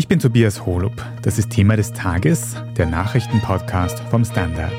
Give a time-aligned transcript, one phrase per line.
[0.00, 1.04] Ich bin Tobias Holub.
[1.20, 4.72] Das ist Thema des Tages, der Nachrichtenpodcast vom Standard.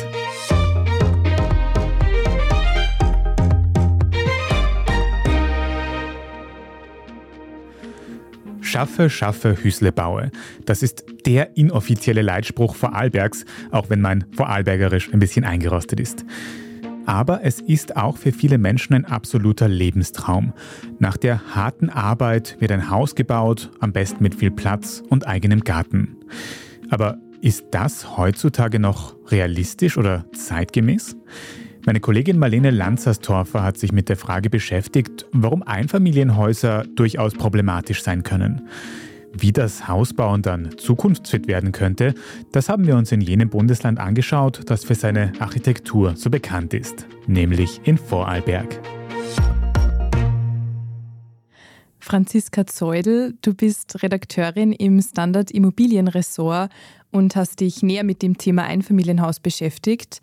[8.61, 10.31] Schaffe, schaffe, Hüsle baue.
[10.65, 16.25] Das ist der inoffizielle Leitspruch Vorarlbergs, auch wenn mein Vorarlbergerisch ein bisschen eingerostet ist.
[17.11, 20.53] Aber es ist auch für viele Menschen ein absoluter Lebenstraum.
[20.97, 25.65] Nach der harten Arbeit wird ein Haus gebaut, am besten mit viel Platz und eigenem
[25.65, 26.15] Garten.
[26.89, 31.17] Aber ist das heutzutage noch realistisch oder zeitgemäß?
[31.85, 38.23] Meine Kollegin Marlene Lanzerstorfer hat sich mit der Frage beschäftigt, warum Einfamilienhäuser durchaus problematisch sein
[38.23, 38.69] können.
[39.33, 42.13] Wie das Hausbauen dann zukunftsfit werden könnte,
[42.51, 47.05] das haben wir uns in jenem Bundesland angeschaut, das für seine Architektur so bekannt ist,
[47.27, 48.79] nämlich in Vorarlberg.
[51.99, 56.69] Franziska Zeudel, du bist Redakteurin im Standard Immobilienressort
[57.11, 60.19] und hast dich näher mit dem Thema Einfamilienhaus beschäftigt.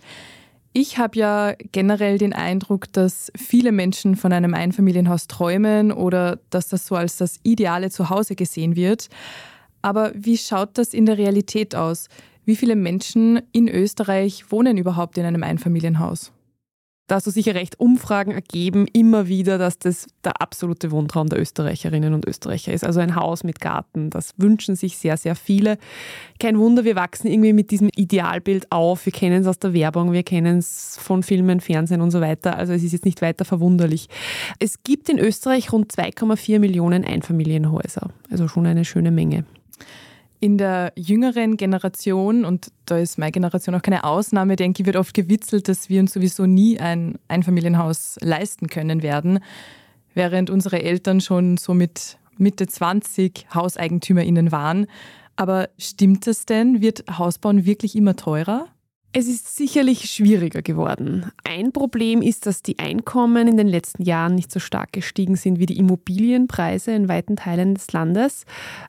[0.80, 6.68] Ich habe ja generell den Eindruck, dass viele Menschen von einem Einfamilienhaus träumen oder dass
[6.68, 9.08] das so als das ideale Zuhause gesehen wird.
[9.82, 12.08] Aber wie schaut das in der Realität aus?
[12.44, 16.30] Wie viele Menschen in Österreich wohnen überhaupt in einem Einfamilienhaus?
[17.08, 21.40] Da hast du sicher recht, Umfragen ergeben immer wieder, dass das der absolute Wohntraum der
[21.40, 22.84] Österreicherinnen und Österreicher ist.
[22.84, 25.78] Also ein Haus mit Garten, das wünschen sich sehr, sehr viele.
[26.38, 29.06] Kein Wunder, wir wachsen irgendwie mit diesem Idealbild auf.
[29.06, 32.56] Wir kennen es aus der Werbung, wir kennen es von Filmen, Fernsehen und so weiter.
[32.56, 34.08] Also es ist jetzt nicht weiter verwunderlich.
[34.58, 38.10] Es gibt in Österreich rund 2,4 Millionen Einfamilienhäuser.
[38.30, 39.44] Also schon eine schöne Menge.
[40.40, 44.96] In der jüngeren Generation, und da ist meine Generation auch keine Ausnahme, denke ich, wird
[44.96, 49.40] oft gewitzelt, dass wir uns sowieso nie ein Einfamilienhaus leisten können werden,
[50.14, 54.86] während unsere Eltern schon so mit Mitte 20 HauseigentümerInnen waren.
[55.34, 56.80] Aber stimmt das denn?
[56.80, 58.68] Wird Hausbauen wirklich immer teurer?
[59.14, 61.32] Es ist sicherlich schwieriger geworden.
[61.42, 65.58] Ein Problem ist, dass die Einkommen in den letzten Jahren nicht so stark gestiegen sind
[65.58, 68.44] wie die Immobilienpreise in weiten Teilen des Landes.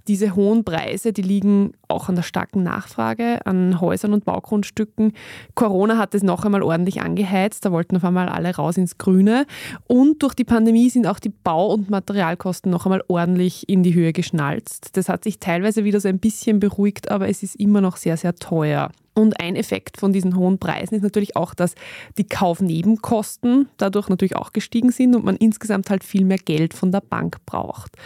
[0.10, 5.14] Diese hohen Preise, die liegen auch an der starken Nachfrage an Häusern und Baugrundstücken.
[5.56, 9.46] Corona hat es noch einmal ordentlich angeheizt, da wollten auf einmal alle raus ins Grüne.
[9.88, 13.94] Und durch die Pandemie sind auch die Bau- und Materialkosten noch einmal ordentlich in die
[13.94, 14.98] Höhe geschnalzt.
[14.98, 18.18] Das hat sich teilweise wieder so ein bisschen beruhigt, aber es ist immer noch sehr,
[18.18, 18.92] sehr teuer.
[19.20, 21.76] Und ein Effekt von diesen hohen Preisen ist natürlich auch, dass
[22.18, 26.92] die Kaufnebenkosten dadurch natürlich auch gestiegen sind und man insgesamt halt viel mehr Geld von
[26.92, 27.98] der Bank braucht.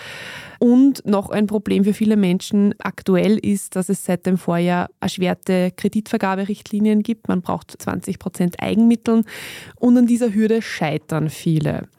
[0.60, 5.72] Und noch ein Problem für viele Menschen aktuell ist, dass es seit dem Vorjahr erschwerte
[5.76, 7.28] Kreditvergaberichtlinien gibt.
[7.28, 9.26] Man braucht 20 Prozent Eigenmitteln
[9.76, 11.90] und an dieser Hürde scheitern viele.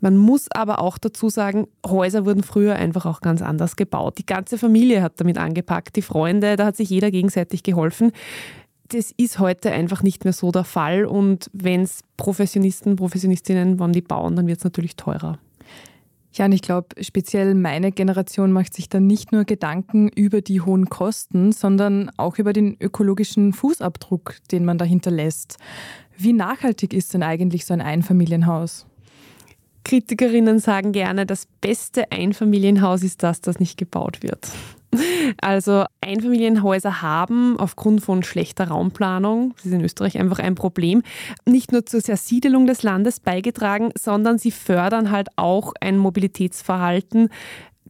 [0.00, 4.18] Man muss aber auch dazu sagen, Häuser wurden früher einfach auch ganz anders gebaut.
[4.18, 8.12] Die ganze Familie hat damit angepackt, die Freunde, da hat sich jeder gegenseitig geholfen.
[8.92, 13.92] Das ist heute einfach nicht mehr so der Fall und wenn es Professionisten, Professionistinnen, wann
[13.92, 15.38] die bauen, dann wird es natürlich teurer.
[16.32, 20.60] Ja, und ich glaube, speziell meine Generation macht sich dann nicht nur Gedanken über die
[20.60, 25.58] hohen Kosten, sondern auch über den ökologischen Fußabdruck, den man dahinter lässt.
[26.16, 28.86] Wie nachhaltig ist denn eigentlich so ein Einfamilienhaus?
[29.84, 34.48] Kritikerinnen sagen gerne, das beste Einfamilienhaus ist das, das nicht gebaut wird.
[35.40, 41.02] Also Einfamilienhäuser haben aufgrund von schlechter Raumplanung, das ist in Österreich einfach ein Problem,
[41.46, 47.28] nicht nur zur Zersiedelung des Landes beigetragen, sondern sie fördern halt auch ein Mobilitätsverhalten,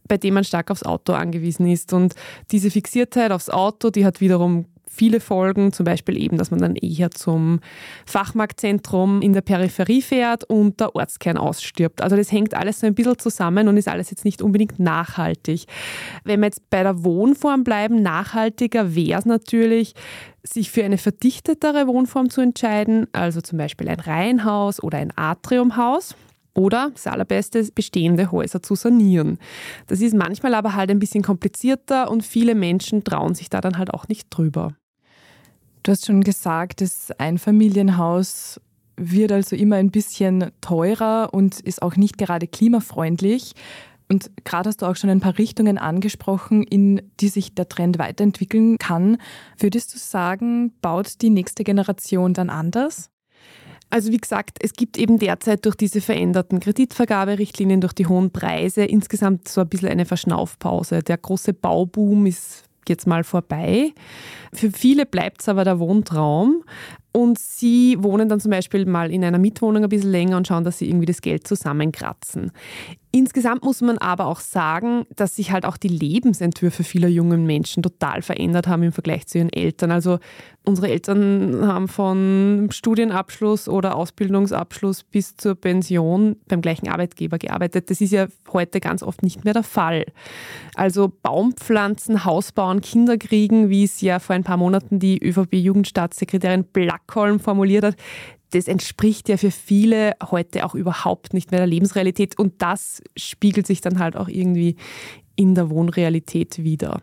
[0.07, 1.93] bei dem man stark aufs Auto angewiesen ist.
[1.93, 2.13] Und
[2.51, 6.75] diese Fixiertheit aufs Auto, die hat wiederum viele Folgen, zum Beispiel eben, dass man dann
[6.75, 7.59] eher zum
[8.05, 12.01] Fachmarktzentrum in der Peripherie fährt und der Ortskern ausstirbt.
[12.01, 15.65] Also das hängt alles so ein bisschen zusammen und ist alles jetzt nicht unbedingt nachhaltig.
[16.23, 19.93] Wenn wir jetzt bei der Wohnform bleiben, nachhaltiger wäre es natürlich,
[20.43, 26.15] sich für eine verdichtetere Wohnform zu entscheiden, also zum Beispiel ein Reihenhaus oder ein Atriumhaus.
[26.53, 29.37] Oder das allerbeste, bestehende Häuser zu sanieren.
[29.87, 33.77] Das ist manchmal aber halt ein bisschen komplizierter und viele Menschen trauen sich da dann
[33.77, 34.73] halt auch nicht drüber.
[35.83, 38.61] Du hast schon gesagt, das Einfamilienhaus
[38.97, 43.53] wird also immer ein bisschen teurer und ist auch nicht gerade klimafreundlich.
[44.07, 47.97] Und gerade hast du auch schon ein paar Richtungen angesprochen, in die sich der Trend
[47.97, 49.17] weiterentwickeln kann.
[49.57, 53.09] Würdest du sagen, baut die nächste Generation dann anders?
[53.89, 58.83] Also wie gesagt, es gibt eben derzeit durch diese veränderten Kreditvergaberichtlinien, durch die hohen Preise
[58.83, 61.01] insgesamt so ein bisschen eine Verschnaufpause.
[61.01, 63.93] Der große Bauboom ist jetzt mal vorbei.
[64.53, 66.63] Für viele bleibt es aber der Wohntraum.
[67.13, 70.63] Und sie wohnen dann zum Beispiel mal in einer Mietwohnung ein bisschen länger und schauen,
[70.63, 72.51] dass sie irgendwie das Geld zusammenkratzen.
[73.13, 77.83] Insgesamt muss man aber auch sagen, dass sich halt auch die Lebensentwürfe vieler jungen Menschen
[77.83, 79.91] total verändert haben im Vergleich zu ihren Eltern.
[79.91, 80.19] Also
[80.63, 87.89] unsere Eltern haben von Studienabschluss oder Ausbildungsabschluss bis zur Pension beim gleichen Arbeitgeber gearbeitet.
[87.89, 90.05] Das ist ja heute ganz oft nicht mehr der Fall.
[90.75, 96.63] Also Baumpflanzen, Hausbauen, Kinder kriegen, wie es ja vor ein paar Monaten die ÖVP-Jugendstaatssekretärin
[97.07, 97.95] Blackholm formuliert hat,
[98.51, 103.65] das entspricht ja für viele heute auch überhaupt nicht mehr der Lebensrealität und das spiegelt
[103.65, 104.75] sich dann halt auch irgendwie
[105.35, 107.01] in der Wohnrealität wieder.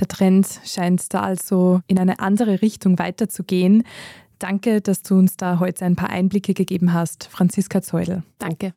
[0.00, 3.84] Der Trend scheint da also in eine andere Richtung weiterzugehen.
[4.40, 8.24] Danke, dass du uns da heute ein paar Einblicke gegeben hast, Franziska Zeudel.
[8.38, 8.74] Danke.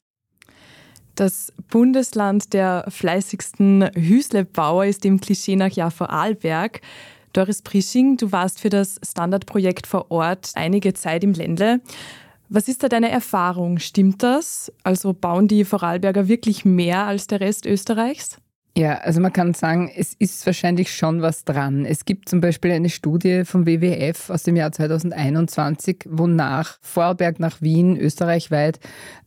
[1.15, 6.81] Das Bundesland der fleißigsten Hüslebauer ist dem Klischee nach ja Vorarlberg.
[7.35, 11.81] Doris Prisching, du warst für das Standardprojekt vor Ort einige Zeit im Ländle.
[12.47, 13.79] Was ist da deine Erfahrung?
[13.79, 14.71] Stimmt das?
[14.83, 18.37] Also bauen die Vorarlberger wirklich mehr als der Rest Österreichs?
[18.77, 21.85] Ja, also man kann sagen, es ist wahrscheinlich schon was dran.
[21.85, 27.61] Es gibt zum Beispiel eine Studie vom WWF aus dem Jahr 2021, wonach Vorarlberg nach
[27.61, 28.79] Wien österreichweit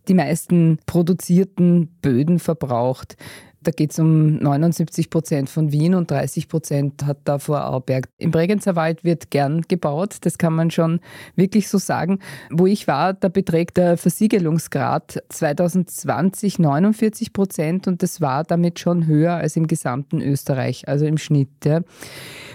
[0.06, 3.16] die meisten produzierten Böden verbraucht.
[3.62, 8.08] Da geht es um 79 Prozent von Wien und 30 Prozent hat da Vorarlberg.
[8.18, 11.00] Im Bregenzer Wald wird gern gebaut, das kann man schon
[11.34, 12.20] wirklich so sagen.
[12.50, 19.06] Wo ich war, da beträgt der Versiegelungsgrad 2020 49 Prozent und das war damit schon
[19.06, 21.48] höher als im gesamten Österreich, also im Schnitt.
[21.64, 21.80] Ja.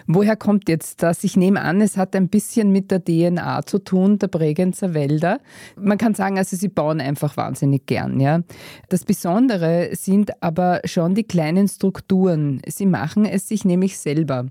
[0.07, 1.23] Woher kommt jetzt das?
[1.23, 5.39] Ich nehme an, es hat ein bisschen mit der DNA zu tun, der Bregenzer Wälder.
[5.75, 8.19] Man kann sagen, also sie bauen einfach wahnsinnig gern.
[8.19, 8.41] Ja.
[8.89, 12.61] Das Besondere sind aber schon die kleinen Strukturen.
[12.67, 14.45] Sie machen es sich nämlich selber.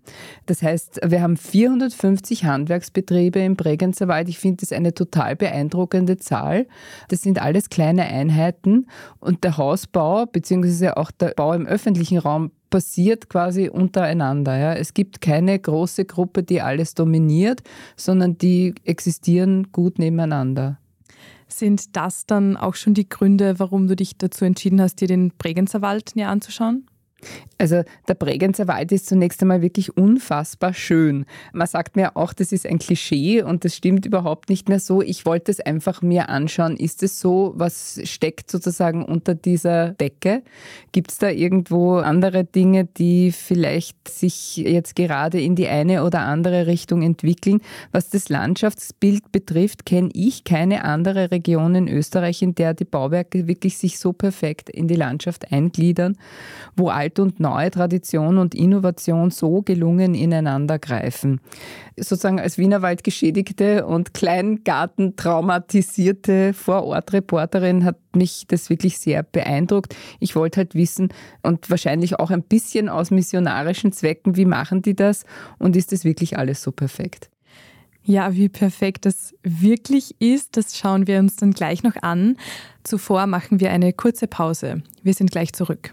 [0.47, 4.29] Das heißt, wir haben 450 Handwerksbetriebe im Bregenzer Wald.
[4.29, 6.67] Ich finde das eine total beeindruckende Zahl.
[7.09, 8.87] Das sind alles kleine Einheiten
[9.21, 10.91] und der Hausbau bzw.
[10.91, 14.59] auch der Bau im öffentlichen Raum passiert quasi untereinander.
[14.59, 14.75] Ja.
[14.75, 17.63] Es gibt keine große Gruppe, die alles dominiert,
[17.97, 20.79] sondern die existieren gut nebeneinander.
[21.53, 25.31] Sind das dann auch schon die Gründe, warum du dich dazu entschieden hast, dir den
[25.37, 26.87] Bregenzer Wald näher anzuschauen?
[27.59, 31.27] Also der Bregenzer Wald ist zunächst einmal wirklich unfassbar schön.
[31.53, 35.01] Man sagt mir auch, das ist ein Klischee und das stimmt überhaupt nicht mehr so.
[35.01, 36.77] Ich wollte es einfach mir anschauen.
[36.77, 37.53] Ist es so?
[37.55, 40.43] Was steckt sozusagen unter dieser Decke?
[40.91, 46.23] Gibt es da irgendwo andere Dinge, die vielleicht sich jetzt gerade in die eine oder
[46.23, 47.61] andere Richtung entwickeln?
[47.93, 53.47] Was das Landschaftsbild betrifft, kenne ich keine andere Region in Österreich, in der die Bauwerke
[53.47, 56.17] wirklich sich so perfekt in die Landschaft eingliedern,
[56.75, 61.41] wo all Alt und Neue, Tradition und Innovation so gelungen ineinander greifen.
[61.97, 69.95] Sozusagen als Wienerwald geschädigte und Kleingarten traumatisierte Vorortreporterin hat mich das wirklich sehr beeindruckt.
[70.21, 71.13] Ich wollte halt wissen
[71.43, 75.25] und wahrscheinlich auch ein bisschen aus missionarischen Zwecken, wie machen die das
[75.59, 77.29] und ist das wirklich alles so perfekt?
[78.05, 82.37] Ja, wie perfekt das wirklich ist, das schauen wir uns dann gleich noch an.
[82.83, 84.83] Zuvor machen wir eine kurze Pause.
[85.03, 85.93] Wir sind gleich zurück.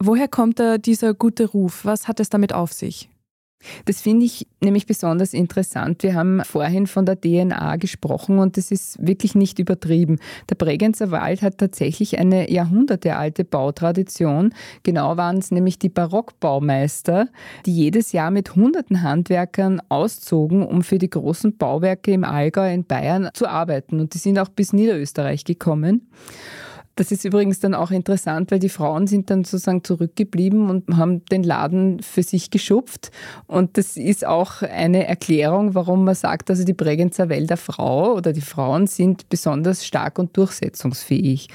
[0.00, 1.84] Woher kommt da dieser gute Ruf?
[1.84, 3.08] Was hat es damit auf sich?
[3.86, 6.02] Das finde ich nämlich besonders interessant.
[6.04, 10.18] Wir haben vorhin von der DNA gesprochen und das ist wirklich nicht übertrieben.
[10.48, 14.54] Der Bregenzer Wald hat tatsächlich eine jahrhundertealte Bautradition.
[14.84, 17.28] Genau waren es nämlich die Barockbaumeister,
[17.66, 22.84] die jedes Jahr mit hunderten Handwerkern auszogen, um für die großen Bauwerke im Allgäu in
[22.84, 23.98] Bayern zu arbeiten.
[23.98, 26.08] Und die sind auch bis Niederösterreich gekommen.
[26.98, 31.24] Das ist übrigens dann auch interessant, weil die Frauen sind dann sozusagen zurückgeblieben und haben
[31.26, 33.12] den Laden für sich geschupft.
[33.46, 38.32] Und das ist auch eine Erklärung, warum man sagt, also die Bregenzer Wälder Frau oder
[38.32, 41.46] die Frauen sind besonders stark und durchsetzungsfähig.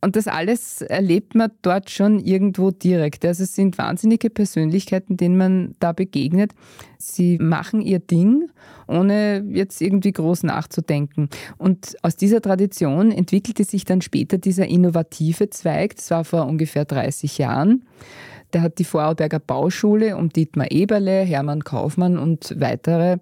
[0.00, 3.24] Und das alles erlebt man dort schon irgendwo direkt.
[3.24, 6.50] Also es sind wahnsinnige Persönlichkeiten, denen man da begegnet.
[6.98, 8.50] Sie machen ihr Ding,
[8.86, 11.28] ohne jetzt irgendwie groß nachzudenken.
[11.56, 15.96] Und aus dieser Tradition entwickelte sich dann später dieser innovative Zweig.
[15.96, 17.84] Das war vor ungefähr 30 Jahren.
[18.52, 23.18] Der hat die Vorarlberger Bauschule um Dietmar Eberle, Hermann Kaufmann und weitere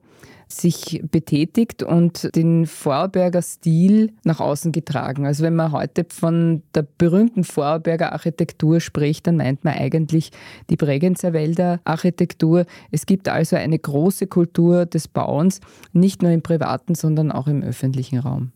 [0.53, 5.27] sich betätigt und den Vorarlberger Stil nach außen getragen.
[5.27, 10.31] Also wenn man heute von der berühmten Vorarlberger Architektur spricht, dann meint man eigentlich
[10.71, 12.67] die Bregenzer Wälder Architektur.
[12.91, 15.61] Es gibt also eine große Kultur des Bauens,
[15.93, 18.53] nicht nur im privaten, sondern auch im öffentlichen Raum.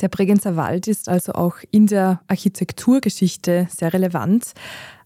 [0.00, 4.52] Der Bregenzer Wald ist also auch in der Architekturgeschichte sehr relevant.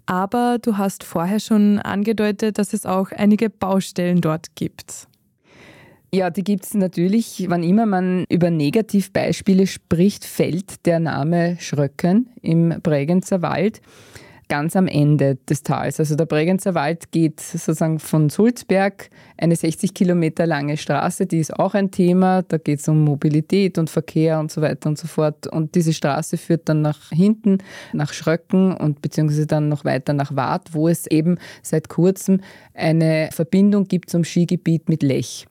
[0.07, 5.07] Aber du hast vorher schon angedeutet, dass es auch einige Baustellen dort gibt.
[6.13, 7.47] Ja, die gibt es natürlich.
[7.49, 13.81] Wann immer man über Negativbeispiele spricht, fällt der Name Schröcken im Bregenzer Wald
[14.51, 16.01] ganz am Ende des Tals.
[16.01, 21.59] Also der Bregenzer Wald geht sozusagen von Sulzberg, eine 60 Kilometer lange Straße, die ist
[21.59, 22.43] auch ein Thema.
[22.43, 25.47] Da geht es um Mobilität und Verkehr und so weiter und so fort.
[25.47, 27.59] Und diese Straße führt dann nach hinten,
[27.93, 32.41] nach Schröcken und beziehungsweise dann noch weiter nach Waadt, wo es eben seit kurzem
[32.75, 35.47] eine Verbindung gibt zum Skigebiet mit Lech.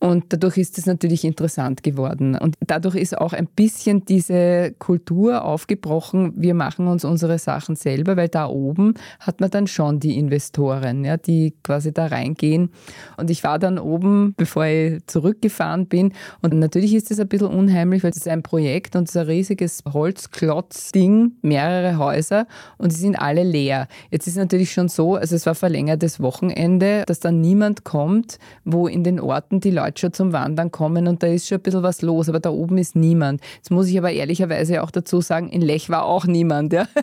[0.00, 2.34] Und dadurch ist es natürlich interessant geworden.
[2.34, 8.16] Und dadurch ist auch ein bisschen diese Kultur aufgebrochen, wir machen uns unsere Sachen selber,
[8.16, 12.70] weil da oben hat man dann schon die Investoren, ja, die quasi da reingehen.
[13.18, 16.14] Und ich war dann oben, bevor ich zurückgefahren bin.
[16.40, 19.20] Und natürlich ist es ein bisschen unheimlich, weil es ist ein Projekt und es ist
[19.20, 22.46] ein riesiges Holzklotzding, mehrere Häuser
[22.78, 23.86] und sie sind alle leer.
[24.10, 28.38] Jetzt ist es natürlich schon so, also es war verlängertes Wochenende, dass dann niemand kommt,
[28.64, 31.58] wo in den Orten die Leute Leute schon zum Wandern kommen und da ist schon
[31.58, 33.40] ein bisschen was los, aber da oben ist niemand.
[33.56, 36.72] Jetzt muss ich aber ehrlicherweise auch dazu sagen, in Lech war auch niemand.
[36.72, 36.86] Ja?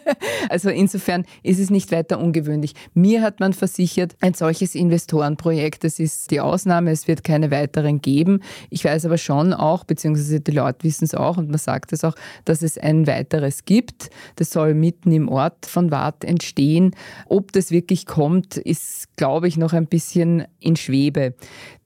[0.49, 2.73] Also insofern ist es nicht weiter ungewöhnlich.
[2.93, 8.01] Mir hat man versichert, ein solches Investorenprojekt, das ist die Ausnahme, es wird keine weiteren
[8.01, 8.41] geben.
[8.69, 12.05] Ich weiß aber schon auch, beziehungsweise die Leute wissen es auch und man sagt es
[12.05, 12.13] auch,
[12.45, 14.09] dass es ein weiteres gibt.
[14.37, 16.95] Das soll mitten im Ort von Wart entstehen.
[17.25, 21.33] Ob das wirklich kommt, ist, glaube ich, noch ein bisschen in Schwebe.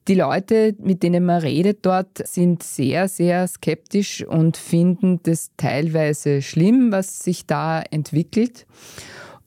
[0.08, 6.41] Die Leute, mit denen man redet dort, sind sehr, sehr skeptisch und finden das teilweise
[6.41, 8.65] schlimm, was sich da entwickelt.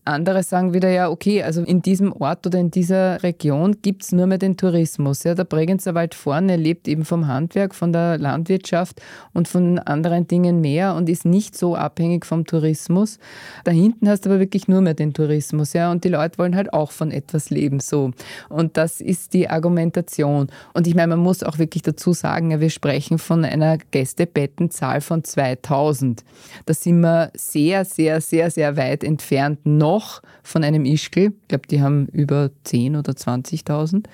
[0.06, 4.12] Andere sagen wieder, ja, okay, also in diesem Ort oder in dieser Region gibt es
[4.12, 5.24] nur mehr den Tourismus.
[5.24, 9.00] Ja, der Bregenzer Wald vorne lebt eben vom Handwerk, von der Landwirtschaft
[9.32, 13.18] und von anderen Dingen mehr und ist nicht so abhängig vom Tourismus.
[13.64, 16.54] Da hinten hast du aber wirklich nur mehr den Tourismus, ja, und die Leute wollen
[16.54, 18.10] halt auch von etwas leben, so.
[18.50, 20.48] Und das ist die Argumentation.
[20.74, 25.00] Und ich meine, man muss auch wirklich dazu sagen, ja, wir sprechen von einer Gästebettenzahl
[25.00, 26.24] von 2000.
[26.66, 31.32] Da sind wir sehr, sehr, sehr, sehr weit entfernt noch noch von einem Ischgl.
[31.42, 34.04] Ich glaube, die haben über 10 oder 20.000.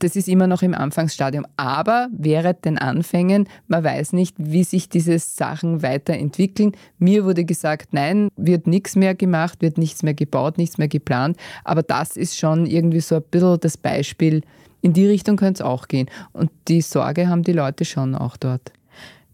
[0.00, 1.46] Das ist immer noch im Anfangsstadium.
[1.56, 6.72] Aber während den Anfängen, man weiß nicht, wie sich diese Sachen weiterentwickeln.
[6.98, 11.38] Mir wurde gesagt, nein, wird nichts mehr gemacht, wird nichts mehr gebaut, nichts mehr geplant.
[11.64, 14.42] Aber das ist schon irgendwie so ein bisschen das Beispiel.
[14.82, 16.10] In die Richtung könnte es auch gehen.
[16.32, 18.72] Und die Sorge haben die Leute schon auch dort.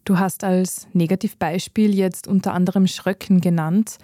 [0.05, 3.99] Du hast als Negativbeispiel jetzt unter anderem Schröcken genannt.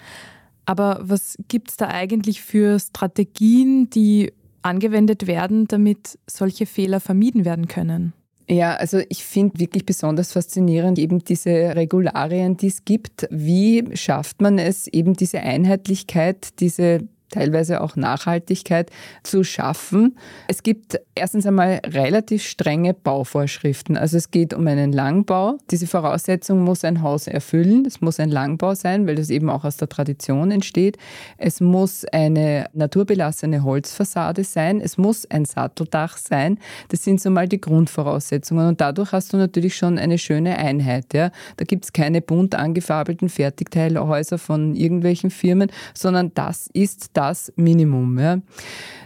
[0.66, 4.32] Aber was gibt es da eigentlich für Strategien, die
[4.62, 8.12] angewendet werden, damit solche Fehler vermieden werden können?
[8.48, 13.26] Ja, also ich finde wirklich besonders faszinierend eben diese Regularien, die es gibt.
[13.30, 18.90] Wie schafft man es, eben diese Einheitlichkeit, diese teilweise auch Nachhaltigkeit
[19.22, 20.16] zu schaffen.
[20.48, 23.96] Es gibt erstens einmal relativ strenge Bauvorschriften.
[23.96, 25.58] Also es geht um einen Langbau.
[25.70, 27.84] Diese Voraussetzung muss ein Haus erfüllen.
[27.86, 30.98] Es muss ein Langbau sein, weil das eben auch aus der Tradition entsteht.
[31.38, 34.80] Es muss eine naturbelassene Holzfassade sein.
[34.80, 36.58] Es muss ein Satteldach sein.
[36.88, 38.68] Das sind so mal die Grundvoraussetzungen.
[38.68, 41.12] Und dadurch hast du natürlich schon eine schöne Einheit.
[41.12, 41.30] Ja.
[41.56, 48.18] Da gibt es keine bunt angefarbelten Fertigteilhäuser von irgendwelchen Firmen, sondern das ist das Minimum.
[48.18, 48.38] Ja.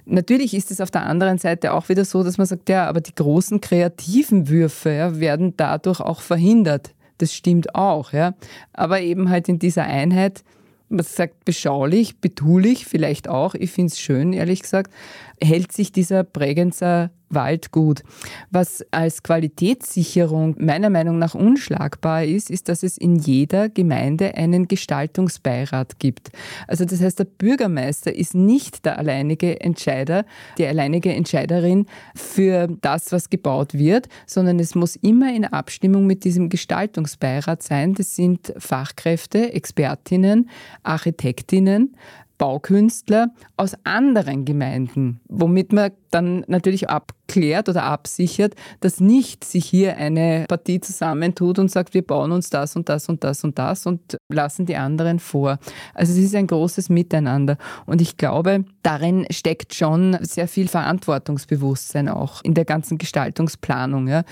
[0.06, 3.00] Natürlich ist es auf der anderen Seite auch wieder so, dass man sagt, ja, aber
[3.00, 6.94] die großen kreativen Würfe ja, werden dadurch auch verhindert.
[7.18, 8.34] Das stimmt auch, ja.
[8.72, 10.42] Aber eben halt in dieser Einheit,
[10.88, 14.92] man sagt beschaulich, betulich vielleicht auch, ich finde es schön, ehrlich gesagt,
[15.42, 18.02] hält sich dieser Bregenzer Waldgut.
[18.50, 24.68] Was als Qualitätssicherung meiner Meinung nach unschlagbar ist, ist, dass es in jeder Gemeinde einen
[24.68, 26.30] Gestaltungsbeirat gibt.
[26.66, 30.24] Also das heißt, der Bürgermeister ist nicht der alleinige Entscheider,
[30.58, 36.24] die alleinige Entscheiderin für das, was gebaut wird, sondern es muss immer in Abstimmung mit
[36.24, 37.94] diesem Gestaltungsbeirat sein.
[37.94, 40.50] Das sind Fachkräfte, Expertinnen,
[40.82, 41.94] Architektinnen,
[42.40, 49.96] Baukünstler aus anderen Gemeinden, womit man dann natürlich abklärt oder absichert, dass nicht sich hier
[49.96, 53.86] eine Partie zusammentut und sagt, wir bauen uns das und das und das und das
[53.86, 55.58] und lassen die anderen vor.
[55.94, 57.56] Also es ist ein großes Miteinander.
[57.86, 64.08] Und ich glaube, darin steckt schon sehr viel Verantwortungsbewusstsein auch in der ganzen Gestaltungsplanung.
[64.08, 64.24] Ja.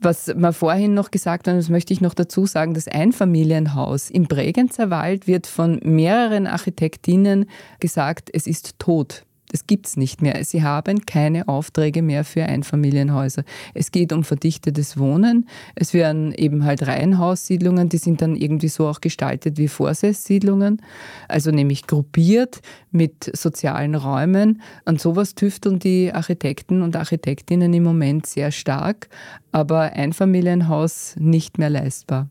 [0.00, 4.10] Was man vorhin noch gesagt hat, und das möchte ich noch dazu sagen, das Einfamilienhaus
[4.10, 7.46] im Bregenzer Wald wird von mehreren Architektinnen
[7.80, 9.25] gesagt, es ist tot.
[9.50, 10.42] Das gibt es nicht mehr.
[10.44, 13.44] Sie haben keine Aufträge mehr für Einfamilienhäuser.
[13.74, 15.48] Es geht um verdichtetes Wohnen.
[15.74, 20.82] Es werden eben halt Reihenhaussiedlungen, die sind dann irgendwie so auch gestaltet wie Vorsesssiedlungen,
[21.28, 22.60] also nämlich gruppiert
[22.90, 24.62] mit sozialen Räumen.
[24.84, 29.08] An sowas tüfteln die Architekten und Architektinnen im Moment sehr stark,
[29.52, 32.28] aber Einfamilienhaus nicht mehr leistbar.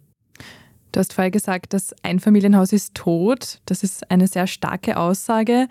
[0.92, 3.60] Du hast vorher gesagt, das Einfamilienhaus ist tot.
[3.66, 5.68] Das ist eine sehr starke Aussage.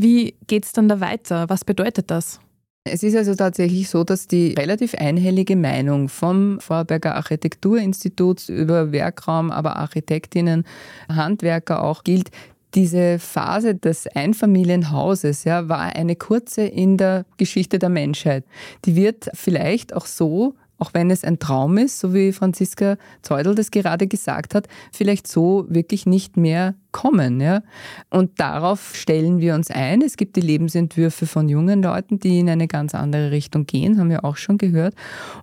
[0.00, 1.48] Wie geht es dann da weiter?
[1.48, 2.38] Was bedeutet das?
[2.84, 9.50] Es ist also tatsächlich so, dass die relativ einhellige Meinung vom Vorarlberger Architekturinstitut über Werkraum,
[9.50, 10.64] aber Architektinnen,
[11.08, 12.30] Handwerker auch gilt,
[12.76, 18.44] diese Phase des Einfamilienhauses ja, war eine kurze in der Geschichte der Menschheit.
[18.84, 23.54] Die wird vielleicht auch so auch wenn es ein Traum ist, so wie Franziska Zeudel
[23.54, 27.40] das gerade gesagt hat, vielleicht so wirklich nicht mehr kommen.
[27.40, 27.62] Ja?
[28.10, 30.02] Und darauf stellen wir uns ein.
[30.02, 34.10] Es gibt die Lebensentwürfe von jungen Leuten, die in eine ganz andere Richtung gehen, haben
[34.10, 34.94] wir auch schon gehört.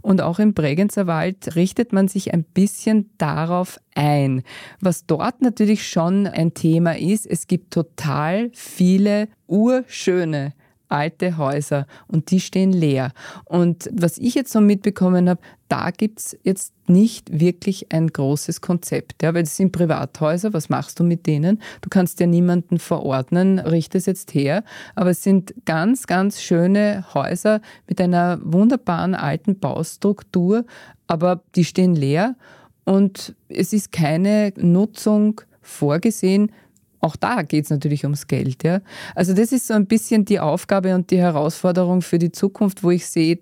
[0.02, 4.44] Und auch im Bregenzer Wald richtet man sich ein bisschen darauf ein.
[4.80, 10.54] Was dort natürlich schon ein Thema ist, es gibt total viele urschöne
[10.90, 13.12] alte Häuser und die stehen leer.
[13.46, 18.62] Und was ich jetzt so mitbekommen habe, da gibt es jetzt nicht wirklich ein großes
[18.62, 21.62] Konzept, ja, weil es sind Privathäuser, was machst du mit denen?
[21.82, 24.64] Du kannst ja niemanden verordnen, richte es jetzt her,
[24.94, 30.66] aber es sind ganz, ganz schöne Häuser mit einer wunderbaren alten Baustruktur,
[31.08, 32.36] aber die stehen leer
[32.84, 36.52] und es ist keine Nutzung vorgesehen
[37.06, 38.64] auch da geht es natürlich ums Geld.
[38.64, 38.82] Ja?
[39.14, 42.90] Also das ist so ein bisschen die Aufgabe und die Herausforderung für die Zukunft, wo
[42.90, 43.40] ich sehe,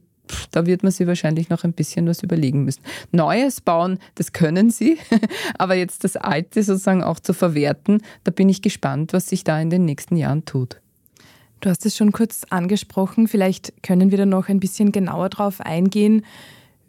[0.52, 2.82] da wird man sich wahrscheinlich noch ein bisschen was überlegen müssen.
[3.12, 4.98] Neues bauen, das können sie,
[5.58, 9.60] aber jetzt das Alte sozusagen auch zu verwerten, da bin ich gespannt, was sich da
[9.60, 10.82] in den nächsten Jahren tut.
[11.62, 15.62] Du hast es schon kurz angesprochen, vielleicht können wir da noch ein bisschen genauer drauf
[15.62, 16.26] eingehen.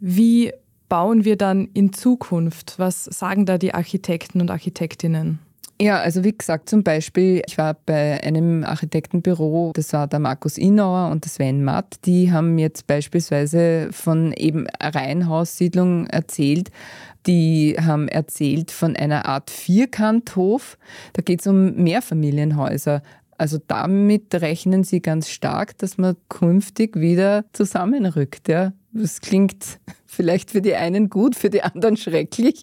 [0.01, 0.51] Wie
[0.89, 2.75] bauen wir dann in Zukunft?
[2.77, 5.39] Was sagen da die Architekten und Architektinnen?
[5.81, 10.57] Ja, also wie gesagt, zum Beispiel, ich war bei einem Architektenbüro, das war der Markus
[10.57, 16.71] Inauer und der Sven Matt, die haben jetzt beispielsweise von eben Reihenhaussiedlung erzählt.
[17.27, 20.77] Die haben erzählt von einer Art Vierkanthof.
[21.13, 23.01] Da geht es um Mehrfamilienhäuser.
[23.37, 28.47] Also damit rechnen sie ganz stark, dass man künftig wieder zusammenrückt.
[28.47, 28.71] Ja.
[28.97, 32.61] Das klingt vielleicht für die einen gut, für die anderen schrecklich.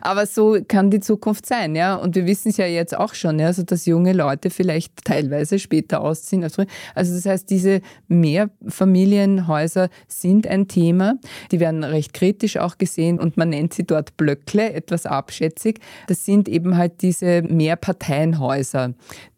[0.00, 1.94] Aber so kann die Zukunft sein, ja.
[1.94, 5.60] Und wir wissen es ja jetzt auch schon, ja, also dass junge Leute vielleicht teilweise
[5.60, 6.42] später ausziehen.
[6.42, 11.14] Also das heißt, diese Mehrfamilienhäuser sind ein Thema.
[11.52, 15.78] Die werden recht kritisch auch gesehen und man nennt sie dort Blöckle, etwas abschätzig.
[16.08, 18.94] Das sind eben halt diese Mehrparteienhäuser,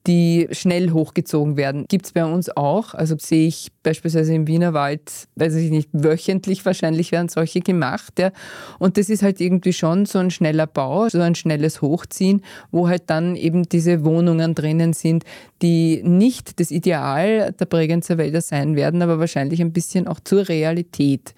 [0.06, 1.84] die schnell hochgezogen werden.
[1.88, 2.94] Gibt es bei uns auch.
[2.94, 8.18] Also sehe ich beispielsweise im Wienerwald, weiß ich nicht, wöchentlich wahrscheinlich werden solche gemacht.
[8.18, 8.32] Ja.
[8.78, 12.88] Und das ist halt irgendwie schon so ein schneller Bau, so ein schnelles Hochziehen, wo
[12.88, 15.24] halt dann eben diese Wohnungen drinnen sind,
[15.62, 20.48] die nicht das Ideal der Bregenzer Wälder sein werden, aber wahrscheinlich ein bisschen auch zur
[20.48, 21.34] Realität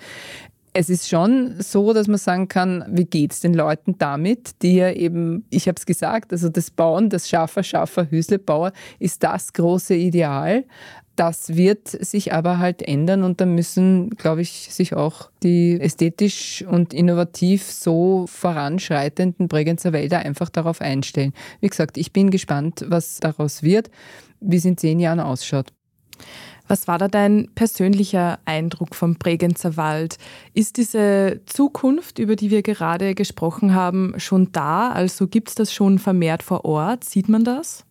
[0.75, 4.77] es ist schon so, dass man sagen kann, wie geht es den Leuten damit, die
[4.77, 9.53] ja eben, ich habe es gesagt, also das Bauen, das Schaffer, Schaffer, Hüslebauer ist das
[9.53, 10.65] große Ideal.
[11.17, 16.65] Das wird sich aber halt ändern und da müssen, glaube ich, sich auch die ästhetisch
[16.67, 21.35] und innovativ so voranschreitenden Bregenzer Wälder einfach darauf einstellen.
[21.61, 23.91] Wie gesagt, ich bin gespannt, was daraus wird,
[24.41, 25.73] wie es in zehn Jahren ausschaut.
[26.69, 30.17] Was war da dein persönlicher Eindruck vom Bregenzer Wald?
[30.55, 34.91] Ist diese Zukunft, über die wir gerade gesprochen haben, schon da?
[34.91, 37.05] Also gibt es das schon vermehrt vor Ort?
[37.05, 37.85] Sieht man das?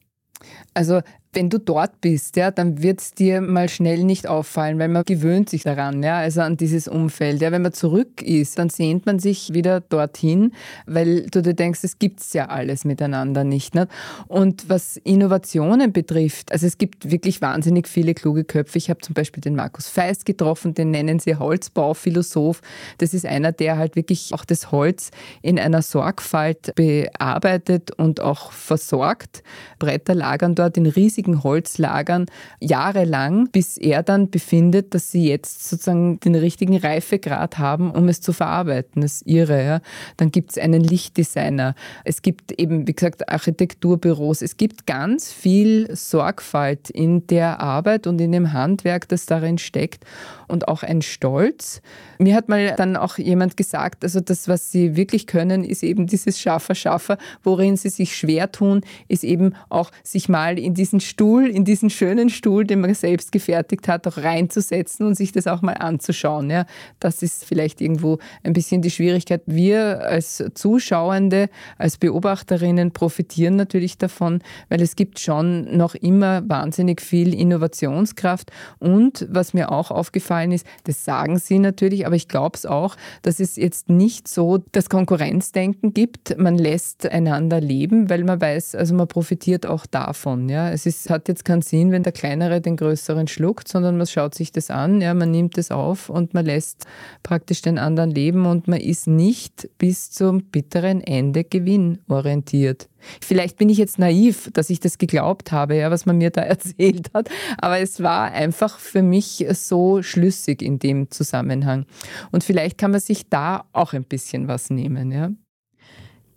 [0.73, 1.01] Also
[1.33, 5.03] wenn du dort bist, ja, dann wird es dir mal schnell nicht auffallen, weil man
[5.05, 7.41] gewöhnt sich daran, ja, also an dieses Umfeld.
[7.41, 10.51] Ja, wenn man zurück ist, dann sehnt man sich wieder dorthin,
[10.85, 13.75] weil du dir denkst, es gibt ja alles miteinander nicht.
[13.75, 13.87] Ne?
[14.27, 18.77] Und was Innovationen betrifft, also es gibt wirklich wahnsinnig viele kluge Köpfe.
[18.77, 22.61] Ich habe zum Beispiel den Markus Feist getroffen, den nennen sie Holzbauphilosoph.
[22.97, 28.51] Das ist einer, der halt wirklich auch das Holz in einer Sorgfalt bearbeitet und auch
[28.51, 29.43] versorgt.
[29.79, 32.25] Bretter lagern dort in riesigen Holzlagern
[32.59, 38.21] jahrelang, bis er dann befindet, dass sie jetzt sozusagen den richtigen Reifegrad haben, um es
[38.21, 39.01] zu verarbeiten.
[39.01, 39.63] Das ist irre.
[39.63, 39.81] Ja?
[40.17, 41.75] Dann gibt es einen Lichtdesigner.
[42.03, 44.41] Es gibt eben, wie gesagt, Architekturbüros.
[44.41, 50.05] Es gibt ganz viel Sorgfalt in der Arbeit und in dem Handwerk, das darin steckt
[50.47, 51.81] und auch ein Stolz.
[52.19, 56.07] Mir hat mal dann auch jemand gesagt, also das, was sie wirklich können, ist eben
[56.07, 57.17] dieses Schaffer, Schaffer.
[57.43, 61.89] Worin sie sich schwer tun, ist eben auch sich mal in diesen Stuhl, in diesen
[61.89, 66.49] schönen Stuhl, den man selbst gefertigt hat, auch reinzusetzen und sich das auch mal anzuschauen.
[66.49, 66.65] Ja,
[66.99, 69.41] das ist vielleicht irgendwo ein bisschen die Schwierigkeit.
[69.45, 77.01] Wir als Zuschauende, als Beobachterinnen profitieren natürlich davon, weil es gibt schon noch immer wahnsinnig
[77.01, 78.51] viel Innovationskraft.
[78.79, 82.95] Und was mir auch aufgefallen ist, das sagen Sie natürlich, aber ich glaube es auch,
[83.21, 86.37] dass es jetzt nicht so das Konkurrenzdenken gibt.
[86.37, 90.47] Man lässt einander leben, weil man weiß, also man profitiert auch davon.
[90.47, 90.71] Ja.
[90.71, 94.35] Es ist, hat jetzt keinen Sinn, wenn der Kleinere den Größeren schluckt, sondern man schaut
[94.35, 96.85] sich das an, ja, man nimmt es auf und man lässt
[97.23, 102.89] praktisch den anderen leben und man ist nicht bis zum bitteren Ende gewinnorientiert.
[103.21, 106.41] Vielleicht bin ich jetzt naiv, dass ich das geglaubt habe, ja, was man mir da
[106.41, 111.85] erzählt hat, aber es war einfach für mich so schlüssig in dem Zusammenhang.
[112.31, 115.31] Und vielleicht kann man sich da auch ein bisschen was nehmen, ja.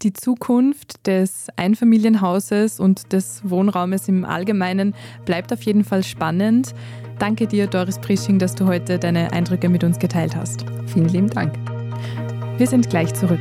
[0.03, 6.75] Die Zukunft des Einfamilienhauses und des Wohnraumes im Allgemeinen bleibt auf jeden Fall spannend.
[7.19, 10.65] Danke dir, Doris Prisching, dass du heute deine Eindrücke mit uns geteilt hast.
[10.87, 11.55] Vielen lieben Dank.
[12.59, 13.41] Wir sind gleich zurück.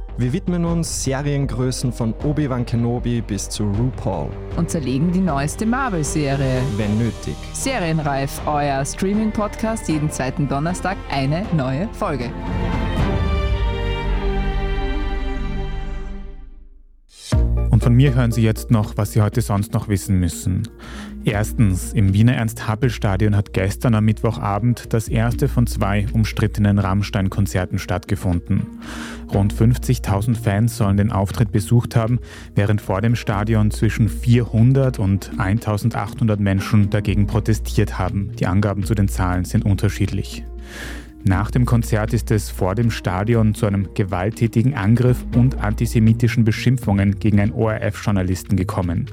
[0.17, 4.29] Wir widmen uns Seriengrößen von Obi-Wan Kenobi bis zu RuPaul.
[4.57, 6.61] Und zerlegen die neueste Marvel-Serie.
[6.75, 7.35] Wenn nötig.
[7.53, 12.29] Serienreif, euer Streaming-Podcast, jeden zweiten Donnerstag eine neue Folge.
[17.69, 20.67] Und von mir hören Sie jetzt noch, was Sie heute sonst noch wissen müssen.
[21.23, 28.65] Erstens, im Wiener Ernst-Happel-Stadion hat gestern am Mittwochabend das erste von zwei umstrittenen Rammstein-Konzerten stattgefunden.
[29.31, 32.19] Rund 50.000 Fans sollen den Auftritt besucht haben,
[32.55, 38.31] während vor dem Stadion zwischen 400 und 1.800 Menschen dagegen protestiert haben.
[38.39, 40.43] Die Angaben zu den Zahlen sind unterschiedlich.
[41.23, 47.19] Nach dem Konzert ist es vor dem Stadion zu einem gewalttätigen Angriff und antisemitischen Beschimpfungen
[47.19, 49.05] gegen einen ORF-Journalisten gekommen.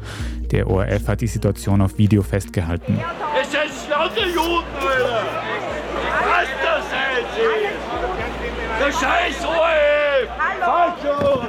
[0.51, 2.99] Der ORF hat die Situation auf Video festgehalten.
[3.41, 5.27] Es sind lauter Juden, Alter!
[6.25, 7.27] Was das seid
[8.81, 10.29] Der scheiß ORF!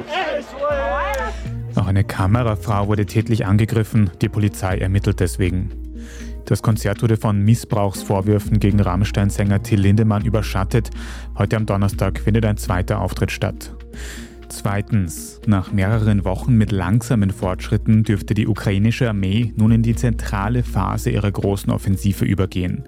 [0.10, 1.78] Scheiß ORF!
[1.78, 5.89] Auch eine Kamerafrau wurde tätlich angegriffen, die Polizei ermittelt deswegen.
[6.50, 10.90] Das Konzert wurde von Missbrauchsvorwürfen gegen Rammstein-Sänger Till Lindemann überschattet.
[11.38, 13.72] Heute am Donnerstag findet ein zweiter Auftritt statt.
[14.48, 20.64] Zweitens, nach mehreren Wochen mit langsamen Fortschritten dürfte die ukrainische Armee nun in die zentrale
[20.64, 22.84] Phase ihrer großen Offensive übergehen.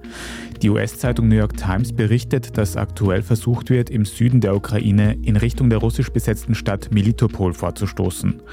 [0.61, 5.35] Die US-Zeitung New York Times berichtet, dass aktuell versucht wird, im Süden der Ukraine in
[5.35, 8.43] Richtung der russisch besetzten Stadt Melitopol vorzustoßen.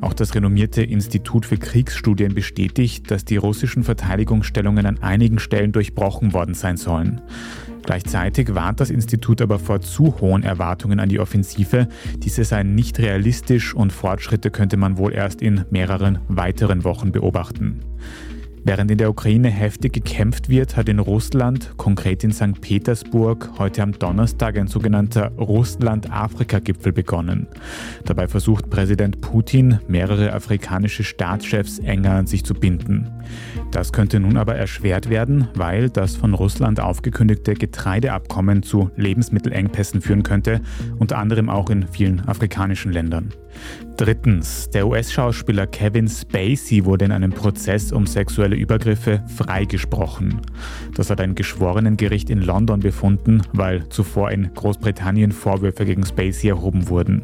[0.00, 6.32] Auch das renommierte Institut für Kriegsstudien bestätigt, dass die russischen Verteidigungsstellungen an einigen Stellen durchbrochen
[6.32, 7.20] worden sein sollen.
[7.84, 11.86] Gleichzeitig warnt das Institut aber vor zu hohen Erwartungen an die Offensive.
[12.18, 17.80] Diese seien nicht realistisch und Fortschritte könnte man wohl erst in mehreren weiteren Wochen beobachten.
[18.64, 22.60] Während in der Ukraine heftig gekämpft wird, hat in Russland, konkret in St.
[22.60, 27.48] Petersburg, heute am Donnerstag ein sogenannter Russland-Afrika-Gipfel begonnen.
[28.04, 33.10] Dabei versucht Präsident Putin, mehrere afrikanische Staatschefs enger an sich zu binden.
[33.72, 40.22] Das könnte nun aber erschwert werden, weil das von Russland aufgekündigte Getreideabkommen zu Lebensmittelengpässen führen
[40.22, 40.60] könnte,
[41.00, 43.30] unter anderem auch in vielen afrikanischen Ländern.
[43.96, 50.40] Drittens, der US-Schauspieler Kevin Spacey wurde in einem Prozess um sexuelle Übergriffe freigesprochen.
[50.94, 56.88] Das hat ein Geschworenengericht in London befunden, weil zuvor in Großbritannien Vorwürfe gegen Spacey erhoben
[56.88, 57.22] wurden.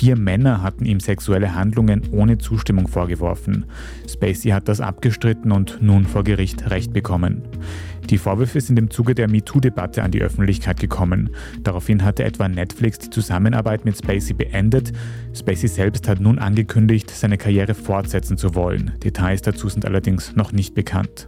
[0.00, 3.66] Vier Männer hatten ihm sexuelle Handlungen ohne Zustimmung vorgeworfen.
[4.08, 7.42] Spacey hat das abgestritten und nun vor Gericht Recht bekommen.
[8.08, 11.30] Die Vorwürfe sind im Zuge der MeToo-Debatte an die Öffentlichkeit gekommen.
[11.62, 14.92] Daraufhin hatte etwa Netflix die Zusammenarbeit mit Spacey beendet.
[15.34, 18.92] Spacey selbst hat nun angekündigt, seine Karriere fortsetzen zu wollen.
[19.04, 21.26] Details dazu sind allerdings noch nicht bekannt.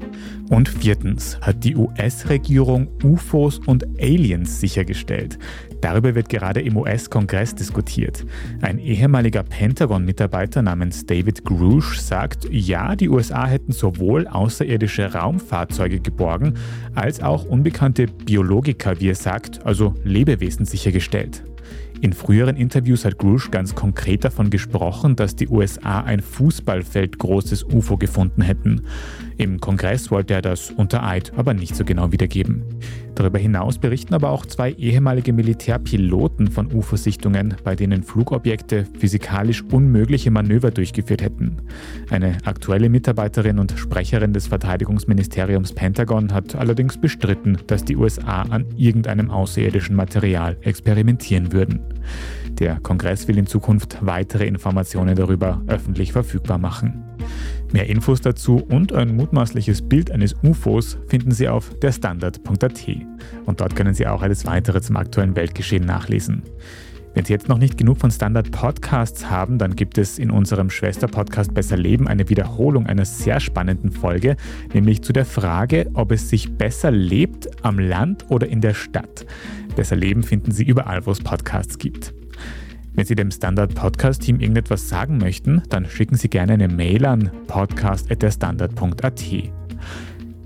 [0.50, 5.38] Und viertens hat die US-Regierung UFOs und Aliens sichergestellt.
[5.82, 8.24] Darüber wird gerade im US-Kongress diskutiert.
[8.62, 16.54] Ein ehemaliger Pentagon-Mitarbeiter namens David Grush sagt, ja, die USA hätten sowohl außerirdische Raumfahrzeuge geborgen,
[16.94, 21.42] als auch unbekannte Biologiker, wie er sagt, also Lebewesen sichergestellt.
[22.00, 27.62] In früheren Interviews hat Grush ganz konkret davon gesprochen, dass die USA ein Fußballfeld großes
[27.64, 28.82] UFO gefunden hätten.
[29.38, 32.64] Im Kongress wollte er das unter Eid aber nicht so genau wiedergeben.
[33.14, 40.30] Darüber hinaus berichten aber auch zwei ehemalige Militärpiloten von UFO-Sichtungen, bei denen Flugobjekte physikalisch unmögliche
[40.30, 41.58] Manöver durchgeführt hätten.
[42.10, 48.64] Eine aktuelle Mitarbeiterin und Sprecherin des Verteidigungsministeriums Pentagon hat allerdings bestritten, dass die USA an
[48.76, 51.80] irgendeinem außerirdischen Material experimentieren würden.
[52.58, 57.04] Der Kongress will in Zukunft weitere Informationen darüber öffentlich verfügbar machen.
[57.72, 62.86] Mehr Infos dazu und ein mutmaßliches Bild eines UFOs finden Sie auf derstandard.at.
[63.46, 66.42] Und dort können Sie auch alles weitere zum aktuellen Weltgeschehen nachlesen.
[67.14, 70.68] Wenn Sie jetzt noch nicht genug von Standard Podcasts haben, dann gibt es in unserem
[70.68, 74.36] Schwester-Podcast Besser Leben eine Wiederholung einer sehr spannenden Folge,
[74.74, 79.26] nämlich zu der Frage, ob es sich besser lebt am Land oder in der Stadt.
[79.76, 82.14] Besser Leben finden Sie überall, wo es Podcasts gibt.
[82.94, 87.06] Wenn Sie dem Standard Podcast Team irgendetwas sagen möchten, dann schicken Sie gerne eine Mail
[87.06, 89.24] an podcast.derstandard.at.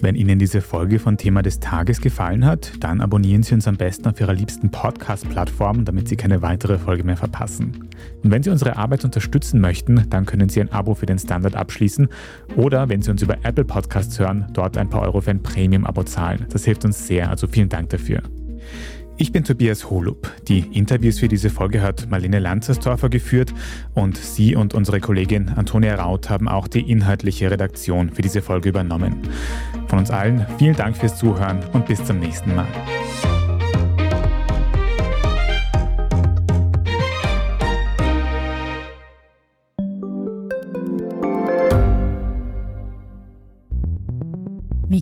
[0.00, 3.76] Wenn Ihnen diese Folge von Thema des Tages gefallen hat, dann abonnieren Sie uns am
[3.76, 7.88] besten auf Ihrer liebsten Podcast-Plattform, damit Sie keine weitere Folge mehr verpassen.
[8.22, 11.56] Und wenn Sie unsere Arbeit unterstützen möchten, dann können Sie ein Abo für den Standard
[11.56, 12.09] abschließen
[12.56, 16.04] oder wenn Sie uns über Apple Podcasts hören, dort ein paar Euro für ein Premium-Abo
[16.04, 16.46] zahlen.
[16.50, 18.22] Das hilft uns sehr, also vielen Dank dafür.
[19.18, 20.31] Ich bin Tobias Holub.
[20.46, 23.55] Die Interviews für diese Folge hat Marlene Lanzersdorfer geführt
[23.94, 28.68] und sie und unsere Kollegin Antonia Raut haben auch die inhaltliche Redaktion für diese Folge
[28.68, 29.16] übernommen.
[29.88, 32.66] Von uns allen vielen Dank fürs Zuhören und bis zum nächsten Mal.